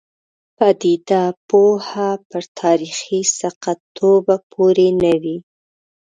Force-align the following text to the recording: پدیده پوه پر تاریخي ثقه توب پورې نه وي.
پدیده 0.57 1.23
پوه 1.49 1.97
پر 2.29 2.43
تاریخي 2.59 3.19
ثقه 3.37 3.73
توب 3.95 4.25
پورې 4.51 4.87
نه 5.03 5.13
وي. 5.21 5.37